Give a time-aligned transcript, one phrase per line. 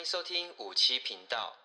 [0.00, 1.59] 欢迎收听五七频道。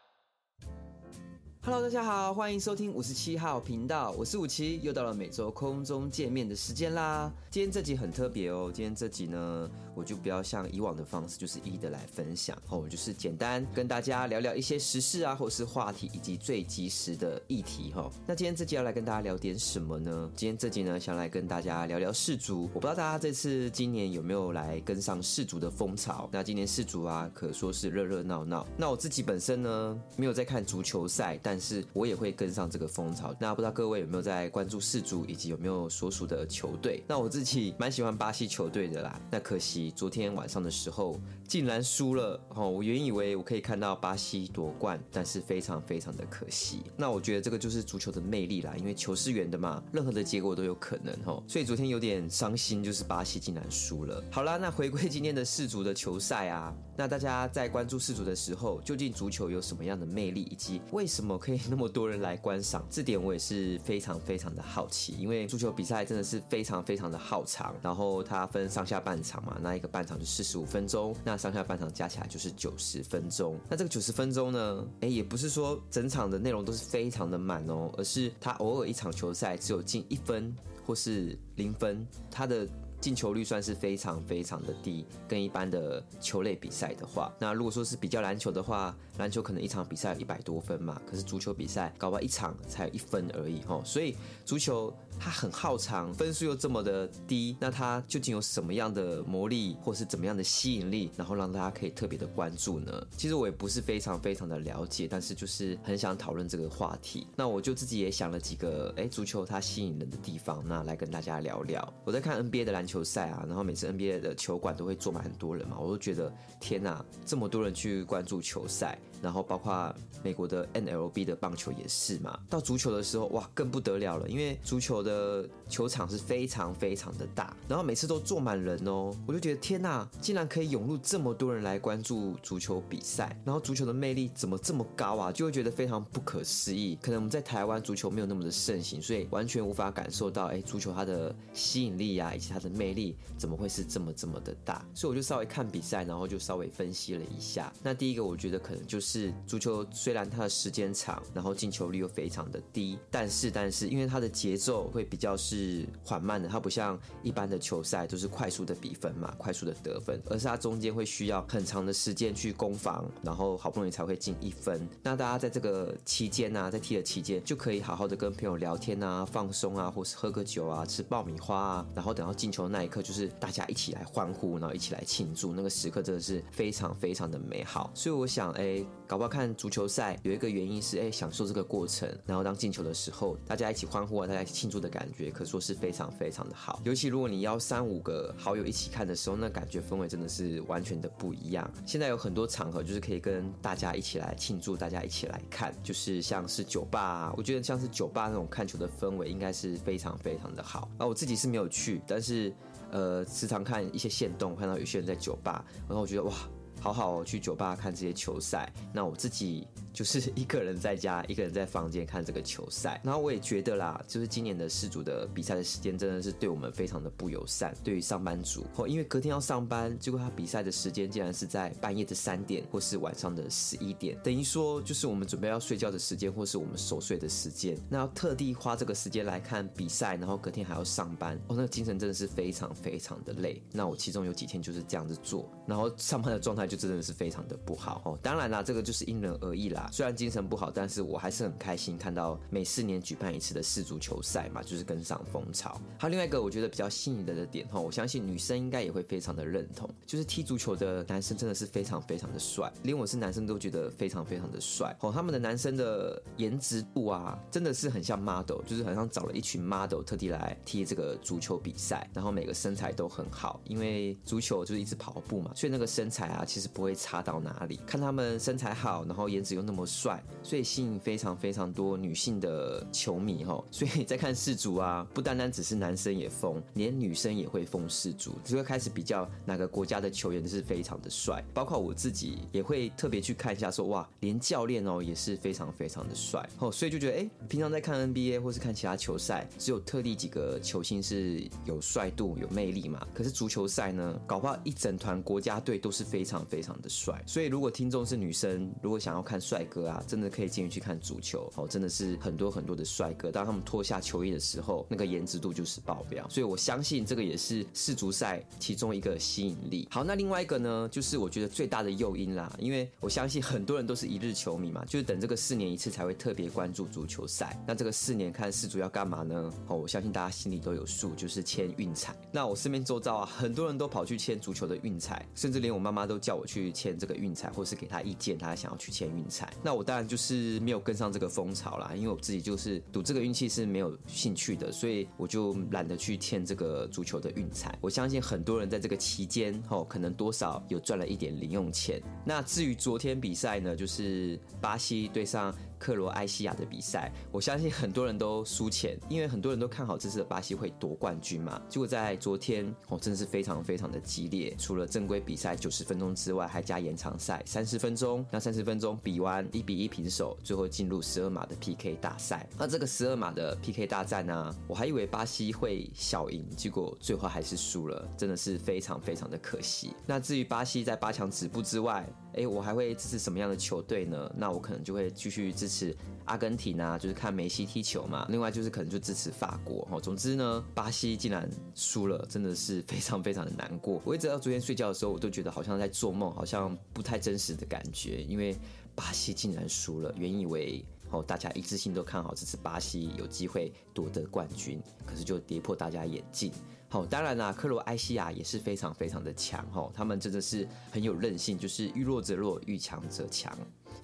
[1.66, 7.34] Hello，大家好，欢迎收听五十七号频道，我是五七，又到了每周空中见面的时间啦。
[7.50, 18.12] 今天这集很特别哦，今天这集呢，我就不要像以往的方式，就是一一的来分享哦，就是简单跟大家聊聊一些时事啊，或是话题，以及最及时的议题哈。
[18.28, 20.30] 那今天这集要来跟大家聊点什么呢？
[20.36, 22.70] 今天这集呢，想来跟大家聊聊世足。
[22.76, 26.30] 我不知道大家这次今年有没有来跟上世足的风潮？
[26.32, 28.68] 那今年世足啊，可说是热热闹闹。
[28.78, 33.34] 那我自己本身呢，没有在看足球赛，但但是我也会跟上这个风潮。
[33.40, 37.02] 那不知道各位有没有在关注世足，以及有没有所属的球队？
[37.08, 39.18] 那我自己蛮喜欢巴西球队的啦。
[39.32, 42.70] 那可惜昨天晚上的时候竟然输了哦。
[42.70, 46.84] 我原以为我可以看到巴西夺冠，但是非常非常的可惜。
[46.98, 51.42] 那我觉得这个就是足球的魅力啦，因为球是圆的嘛，任何的结果都有可能哦。
[51.48, 54.22] 所以昨天有点伤心，就是巴西竟然输了。
[54.30, 61.40] 好啦，那回归今天的世足的球赛啊，那大家在关注世足的时候，究竟足球有什么样的魅力，以及为什么？
[61.46, 73.60] 可以 那么多人来观赏，这点我也是非常非常的好奇，因为足球比赛真的是非常非常的耗长，然后它分上下半场嘛，那一个半场就四十五分钟，那上下半场加起来就是九十分钟。
[73.70, 80.52] 那这个九十分钟呢，哎，也不是说整场的内容都是非常的满哦，而是它偶尔一场球赛只有进一分
[80.84, 82.68] 或是零分，它的。
[83.06, 103.08] 进球率算是非常非常的低，跟一般的球类比赛的话，那如果说是比较篮球的话，篮球可能一场比赛有一百多分嘛，可是足球比赛搞不好一场才有一分而已哦，所以足球它很耗长，分数又这么的低，那它究竟有什么样的魔力，或是怎么样的吸引力，然后让大家可以特别的关注呢？
[103.16, 107.28] 其实我也不是非常非常的了解，但是就是很想讨论这个话题。
[107.36, 111.94] 那我就自己也想了几个，哎，足球它吸引人的地方，那来跟大家聊聊。
[112.04, 112.95] 我在看 NBA 的篮球。
[112.96, 119.92] 球赛啊，然后每次 NBA 的球馆都会坐满很多人嘛，我都觉得天哪，这么多人去关注球赛，然后包括
[120.24, 122.40] 美国的 N L B 的棒球也是嘛。
[122.48, 135.32] 到足球的时候，哇，更不得了了，因为足球的球场是非常非常的大，然后每次都坐满人哦，我就觉得天呐，竟然可以涌入这么多人来关注足球比赛，然后足球的魅力怎么这么高啊？
[135.32, 136.96] 就会觉得非常不可思议。
[137.02, 142.70] 可能我们在台湾足球没有那么的盛行，所以完全无法感受到哎，足球它的吸引力啊，以及它的。
[142.76, 144.86] 魅力怎么会是这么这么的大？
[144.94, 147.72] 所以我就稍微看比赛，然后就稍微分析了一下。
[147.82, 164.86] 那第一个，我觉得可能就是是足球虽然它的时间长，然后进球率又非常的低，但是但是因为它的节奏会比较是缓慢的，它不像一般的球赛都是快速的比分嘛，快速的得分，而是它中间会需要很长的时间去攻防，然后好不容易才会进一分。
[165.02, 172.68] 那大家在这个期间呢、在踢的期间就可以好好的跟朋友聊天啊，放松啊，或是喝个酒啊，吃爆米花啊，然后等到进球。
[172.68, 177.92] 那一刻就是大家一起来欢呼，然后一起来庆祝，那个时刻真的是非常非常的美好。
[177.94, 186.82] 所以我想，哎，搞不好看足球赛有一个原因是，哎，享受这个过程，然后当进球的时候，大家一起欢呼啊，大家一起庆祝的感觉，可说是非常非常的好。
[186.84, 191.70] 尤其如果你邀三五个好友一起看的时候，那感觉氛围真的是完全的不一样。
[191.86, 200.90] 现在有很多场合就是可以跟大家一起来庆祝，大家一起来看，就是像是酒吧啊，我觉得像是酒吧那种看球的氛围应该是非常非常的好。
[200.98, 202.52] 啊，我自己是没有去，但是。
[202.92, 206.34] 呃，时常看一些线动，看到有些人在酒吧，然后我觉得哇，
[206.80, 208.72] 好好去酒吧看这些球赛。
[208.94, 209.68] 那我自己。
[209.96, 233.64] 就是一个人在家，一个人在房间看这个球赛，然后我也觉得啦，就是今年的世足的比赛的时间真的是对我们非常的不友善，对于上班族哦，因为隔天要上班，结果他比赛的时间竟然是在半夜的三点或是晚上的十一点，等于说就是我们准备要睡觉的时间，或是我们熟睡的时间，那要特地花这个时间来看比赛，然后隔天还要上班哦，那精神真的是非常非常的累。
[233.72, 238.20] 那我其中有几天就是这样子做，然后上班的状态就真的是非常的不好哦。
[238.22, 239.85] 当然啦，这个就是因人而异啦。
[239.92, 245.80] 虽然精神不好，但是我还是很开心看到每四年举办一次的世足球赛嘛，就是跟上风潮。
[245.98, 255.12] 还有另外一个我觉得比较吸引人的点哈，我相信女生应该也会非常的认同，就是踢足球的男生真的是非常非常的帅，连我是男生都觉得非常非常的帅哦。
[255.12, 267.80] 他们的男生的颜值度啊，真的是很像 model，就是好像找了一群 model 特地来踢这个足球比赛，然后每个身材都很好，因为足球就是一直跑步嘛，所以那个身材啊其实不会差到哪里。
[267.88, 273.64] 看他们身材好，然后颜值又那么么帅，所以吸引非常非常多女性的球迷哈。
[273.70, 293.06] 所以在看世足啊，不单单只是男生也疯，连女生也会疯世足，就会开始比较哪个国家的球员是非常的帅，包括我自己也会特别去看一下说，哇，连教练哦也是非常非常的帅哦，所以就觉得哎，平常在看 NBA 或是看其他球赛，只有特地几个球星是有帅度、有魅力嘛。
[293.14, 297.22] 可是足球赛呢，搞不好一整团国家队都是非常非常的帅。
[297.26, 303.32] 所以如果听众是女生，如果想要看帅哥啊，真的可以建议去看足球哦，真的是很多很多的帅哥。
[303.32, 306.28] 当他们脱下球衣的时候，那个颜值度就是爆表。
[306.30, 309.88] 所以我相信这个也是世足赛其中一个吸引力。
[309.92, 317.62] 好，那另外一个呢，就是我觉得最大的诱因啦，因为我相信很多人都是一日球迷嘛，就是等这个四年一次才会特别关注足球赛。
[317.68, 319.54] 那这个四年看世足要干嘛呢？
[319.68, 322.16] 哦，我相信大家心里都有数，就是签运彩。
[322.32, 329.52] 那我身边周遭啊，很多人都跑去签足球的运彩，甚至连我妈妈都叫我去签这个运彩，或是给她意见，她想要去签运彩。
[329.64, 337.78] 那我当然就是没有跟上这个风潮啦，因为我自己就是赌这个运气是没有兴趣的，所以我就懒得去添这个足球的运彩。
[337.82, 342.02] 我相信很多人在这个期间，哦，可能多少有赚了一点零用钱。
[342.24, 351.62] 那至于昨天比赛呢，就是巴西对上克罗埃西亚的比赛，我相信很多人都输钱，因为很多人都看好这次的巴西会夺冠军嘛。
[351.70, 354.56] 结果在昨天，哦，真的是非常非常的激烈。
[354.58, 358.26] 除了正规比赛九十分钟之外，还加延长赛三十分钟。
[358.32, 362.48] 那三十分钟比完一比一平手，最后进入十二码的 PK 大赛。
[362.58, 369.94] 那这个十二码的 PK 大战呢，我还以为巴西会小赢，结果最后还是输了，真的是非常非常的可惜。
[370.06, 374.32] 那至于巴西在八强止步之外，哎，我还会支持什么样的球队呢？
[374.36, 375.96] 那我可能就会继续支持
[376.26, 378.26] 阿根廷啊，就是看梅西踢球嘛。
[378.30, 379.88] 另外就是可能就支持法国。
[379.90, 384.02] 哦，总之呢，巴西竟然输了，真的是非常非常的难过。
[384.04, 388.56] 我一直到昨天睡觉的时候，我都觉得好像在做梦，好像不太真实的感觉，因为
[388.94, 390.14] 巴西竟然输了。
[390.18, 396.52] 原以为哦，大家一致性都看好这次巴西有机会夺得冠军，可是就跌破大家眼镜。
[396.88, 403.52] 好，当然啦，克罗埃西亚也是非常非常的强哦，他们真的是很有韧性，就是遇弱则弱，遇强则强。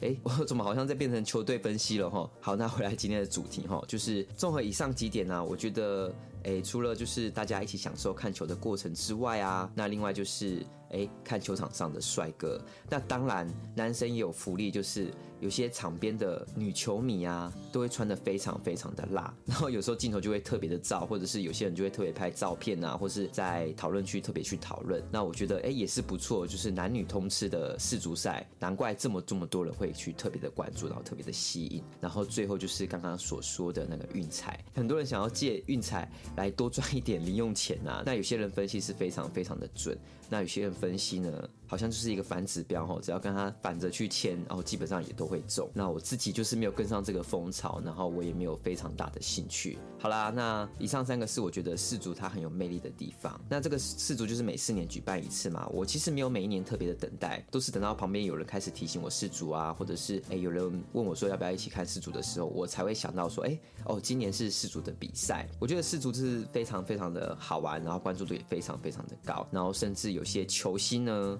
[0.01, 2.30] 哎， 我怎么好像在变成球队分析了哈？
[2.42, 6.13] 好，那回来今天的主题哈，就是综合以上几点呢、我觉得，
[6.44, 10.66] 哎，除了就是大家一起享受看球的过程之外啊，那另外就是。
[10.94, 12.60] 哎，看球场上的帅哥，
[12.90, 15.10] 那当然男生也有福利，就是
[15.40, 25.02] 有些场边的女球迷啊，都会穿得非常非常的辣， 然后有时候镜头就会特别的照，或者是有些人就会特别拍照片啊，或是在讨论区特别去讨论。
[25.10, 31.82] 那我觉得哎也是不错，就是男女通吃的世足赛，难怪这么这么多人会去特别的关注，然后特别的吸引。
[32.02, 38.04] 然后最后就是刚刚所说的那个运彩，很多人想要借运彩来多赚一点零用钱啊。
[38.06, 39.98] 那有些人分析是非常非常的准，
[40.30, 40.72] 那有些人。
[40.72, 45.72] 分析呢，好像就是一个反指标哈，只要跟他反着去签，然后基本上也都会中。
[45.74, 49.80] 那我自己就是没有跟上这个风潮，然后我也没有非常大的兴趣。
[49.98, 53.40] 好啦，那以上三个是我觉得世足它很有魅力的地方。
[53.48, 65.48] 那这个世足就是每四年举办一次嘛，我其实没有每一年特别的等待，都是等到旁边有人开始提醒我世足啊，或者是哎有人问我说要不要一起看世足的时候，我才会想到说，哎哦，今年是世足的比赛。
[65.58, 70.42] 我觉得世足是非常非常的好玩，然后关注度也非常非常的高，然后甚至有些。
[70.52, 71.40] 球星呢，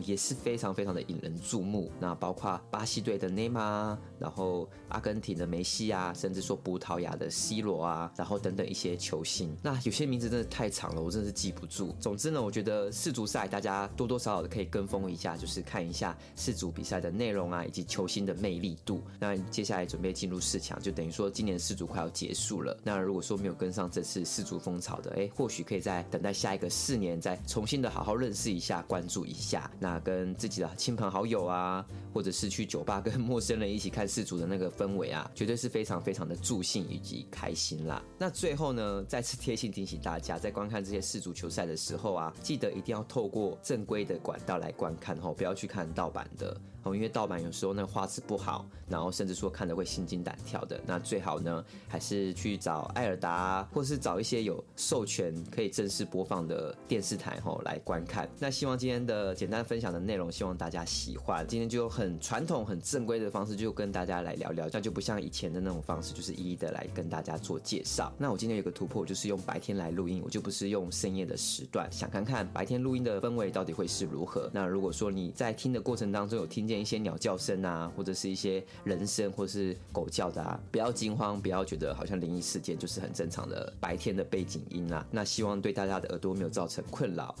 [0.00, 1.90] 也是非常非常的引人注目。
[1.98, 9.56] 那包括巴西队的内马尔，然后阿根廷的梅西啊，甚至说葡萄牙的 C 罗啊，然后等等一些球星。
[9.62, 11.94] 那有些名字真的太长了，我真的是记不住。
[12.00, 19.00] 总之呢，我觉得世足赛大家多多少少的可以跟风一下，就是看一下世足比赛的内容啊，以及球星的魅力度。
[19.20, 22.76] 那接下来准备进入四强，就等于说今年世足快要结束了。
[22.82, 28.64] 那如果说没有跟上这次世足风潮的，哎，或许可以再等待下一个四年，再重新的好好认识一。
[28.64, 38.02] 下关注一下，那跟自己的亲朋好友啊，或者是去酒吧跟陌生人一起看世足的那个氛围啊，绝对是非常非常的助兴以及开心啦。
[38.18, 50.80] 那最后呢，再次贴心提醒大家，在观看这些世足球赛的时候啊，记得一定要透过正规的管道来观看哦，不要去看盗版的哦，因为盗版有时候那个画质不好，然后甚至说看得会心惊胆跳的。
[50.86, 58.28] 那最好呢，还是去找爱尔达，或是找一些有授权可以正式播放的电视台吼来观看。
[58.38, 61.46] 那希望今天的简单分享的内容，希望大家喜欢。
[61.48, 68.12] 今天就用很传统、很正规的方式，就跟大家来聊聊，这就不像以前的那种方式，就是一一的来跟大家做介绍。
[68.18, 74.50] 那我今天有个突破，就是用白天来录音，我就不是用深夜的时段，想看看白天录音的氛围到底会是如何。
[74.52, 85.06] 那如果说你在听的过程当中有听见一些鸟叫声啊，或者是一些人声，或者是狗叫的啊，不要惊慌，不要觉得好像灵异事件，就是很正常的白天的背景音啊。
[85.10, 87.34] 那希望对大家的耳朵没有造成困扰。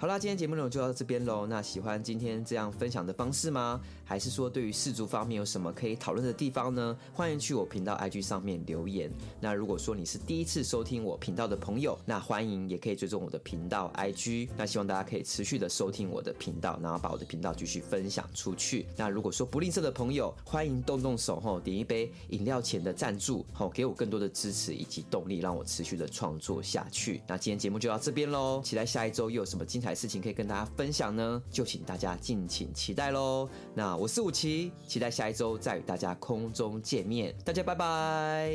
[0.00, 1.44] 好啦，今天节目内容就到这边喽。
[1.46, 3.80] 那喜欢今天这样分享的方式吗？
[4.08, 6.96] 还是说对于世足方面有什么可以讨论的地方呢？
[7.12, 9.12] 欢迎去我频道 IG 上面留言。
[9.38, 14.48] 那如果说你是第一次收听我频道的朋友，那欢迎也可以追踪我的频道 IG。
[14.56, 18.86] 那希望大家可以持续的收听我的频道，然后把我的频道继续分享出去。
[18.96, 27.20] 那如果说不吝啬的朋友，欢迎动动手吼，点一杯饮料钱的赞助吼，给我更多的支持以及动力，让我持续的创作下去。
[27.28, 31.42] 那今天节目就到这边喽，期待下一周又有什么精彩事情可以跟大家分享呢？
[31.50, 33.46] 就请大家敬请期待喽。
[33.74, 38.52] 那我是五七，期待下一周再与大家空中见面，大家拜拜。